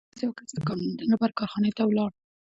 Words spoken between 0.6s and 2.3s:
کار موندنې لپاره کارخانې ته ولاړ